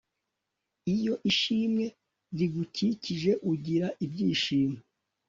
[0.95, 1.85] iyo ishimwe
[2.37, 4.79] rigukikije ugira ibyishimo